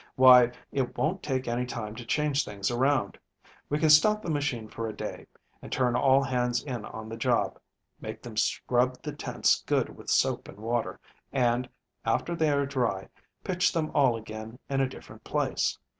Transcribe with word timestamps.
"Why, 0.15 0.51
it 0.71 0.97
won't 0.97 1.21
take 1.21 1.47
any 1.47 1.67
time 1.67 1.93
to 1.97 2.05
change 2.07 2.43
things 2.43 2.71
around. 2.71 3.19
We 3.69 3.77
can 3.77 3.91
stop 3.91 4.23
the 4.23 4.31
machine 4.31 4.67
for 4.67 4.87
a 4.89 4.93
day, 4.95 5.27
and 5.61 5.71
turn 5.71 5.95
all 5.95 6.23
hands 6.23 6.63
in 6.63 6.85
on 6.85 7.07
the 7.07 7.17
job, 7.17 7.59
make 7.99 8.23
them 8.23 8.35
scrub 8.35 8.99
the 9.03 9.13
tents 9.13 9.61
good 9.63 9.95
with 9.95 10.09
soap 10.09 10.47
and 10.47 10.57
water, 10.57 10.99
and, 11.31 11.69
after 12.03 12.35
they 12.35 12.49
are 12.49 12.65
dry, 12.65 13.09
pitch 13.43 13.71
them 13.73 13.91
all 13.93 14.15
again 14.15 14.57
in 14.71 14.81
a 14.81 14.89
different 14.89 15.23
place. 15.23 15.77